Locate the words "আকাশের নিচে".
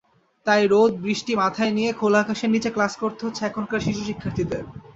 2.21-2.69